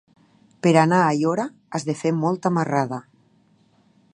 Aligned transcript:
Per 0.67 0.71
anar 0.83 1.01
a 1.01 1.11
Aiora 1.17 1.45
has 1.79 1.85
de 1.91 1.97
fer 2.01 2.13
molta 2.23 2.53
marrada. 2.59 2.99